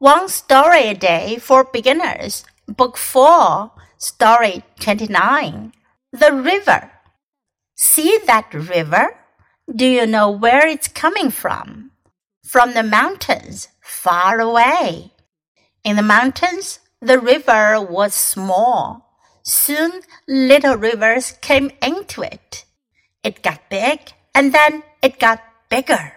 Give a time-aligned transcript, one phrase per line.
[0.00, 5.74] One Story a Day for Beginners, Book 4, Story 29.
[6.10, 6.90] The River.
[7.74, 9.18] See that river?
[9.70, 11.90] Do you know where it's coming from?
[12.42, 15.12] From the mountains, far away.
[15.84, 19.18] In the mountains, the river was small.
[19.42, 22.64] Soon little rivers came into it.
[23.22, 26.14] It got big and then it got bigger.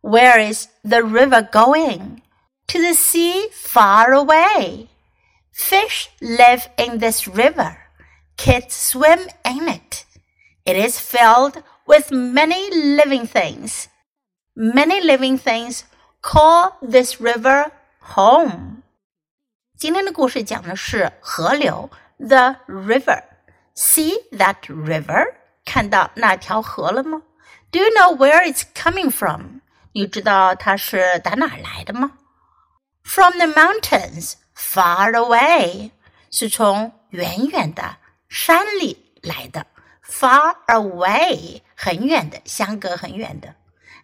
[0.00, 2.22] Where is the river going?
[2.67, 4.87] to the sea far away.
[5.51, 7.77] Fish live in this river.
[8.37, 10.05] Kids swim in it.
[10.65, 13.87] It is filled with many living things.
[14.55, 15.83] Many living things
[16.21, 17.71] call this river
[18.15, 18.83] home.
[19.77, 21.89] 今天的故事讲的是河流，
[22.19, 23.23] the river.
[23.75, 25.33] See that river?
[25.65, 27.21] 看到那条河了吗？
[27.71, 29.61] Do you know where it's coming from?
[29.93, 32.11] 你知道它是打哪儿来的吗
[33.05, 35.91] ？from the mountains far away
[36.29, 37.97] 是从远远的
[38.29, 39.65] 山里来的，
[40.05, 43.55] far away 很远的，相隔很远的。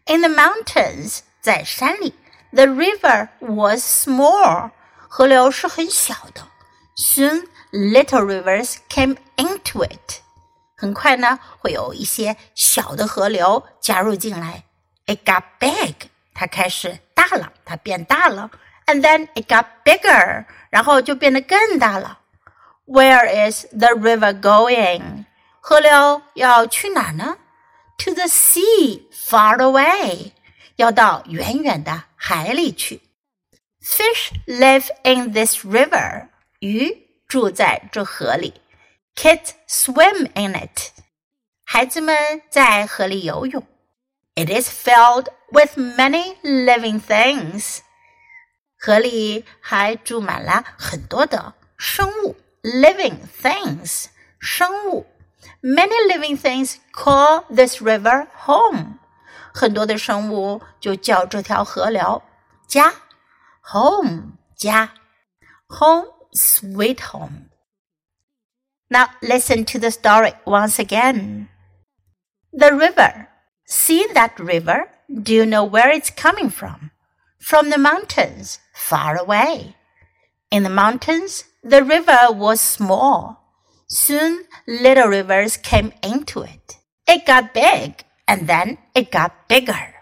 [0.05, 2.13] In the mountains 在山里，
[2.51, 4.71] the river was small
[5.07, 6.47] 河流是很小的。
[6.97, 10.21] Soon little rivers came into it
[10.75, 14.63] 很快呢，会有一些小的河流加入进来。
[15.05, 18.51] It got big 它开始大了，它变大了。
[18.85, 22.19] and then it got bigger，然后就变得更大了。
[22.85, 25.25] Where is the river going？
[25.59, 27.37] 河流要去哪儿呢？
[27.99, 30.31] To the sea far away，
[30.77, 33.01] 要到远远的海里去。
[33.81, 36.27] Fish live in this river，
[36.59, 38.61] 鱼住在这河里。
[39.15, 40.91] Kids swim in it，
[41.65, 43.65] 孩子们在河里游泳。
[44.35, 47.79] It is filled with many living things。
[48.81, 54.05] 河里还住满了很多的生物，living things，
[54.39, 55.07] 生物。
[55.61, 58.99] Many living things call this river home。
[59.53, 62.21] 很多的生物就叫这条河流
[62.67, 62.93] 家，
[63.63, 64.91] home 家，
[65.67, 71.47] home sweet home。Now listen to the story once again.
[72.51, 73.27] The river.
[73.65, 74.89] See that river?
[75.09, 76.91] Do you know where it's coming from?
[77.39, 79.76] from the mountains far away.
[80.50, 83.42] In the mountains, the river was small.
[83.86, 86.78] Soon little rivers came into it.
[87.06, 89.94] It got big and then it got bigger.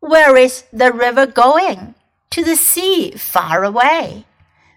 [0.00, 1.94] Where is the river going?
[2.30, 4.26] To the sea far away.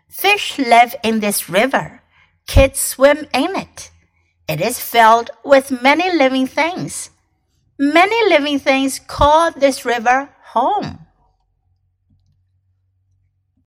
[0.09, 2.01] Fish live in this river.
[2.47, 3.91] Kids swim in it.
[4.47, 7.11] It is filled with many living things.
[7.79, 11.00] Many living things call this river home.